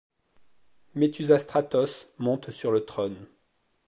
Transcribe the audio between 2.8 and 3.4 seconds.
trône.